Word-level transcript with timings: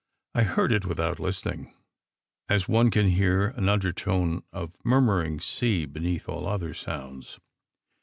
I 0.33 0.41
heard 0.41 0.71
it 0.71 0.83
without 0.83 1.19
listening, 1.19 1.75
as 2.49 2.67
one 2.67 2.89
can 2.89 3.07
hear 3.09 3.49
an 3.49 3.69
undertone 3.69 4.41
of 4.51 4.75
murmuring 4.83 5.39
sea 5.39 5.85
beneath 5.85 6.27
all 6.27 6.47
other 6.47 6.73
sounds. 6.73 7.39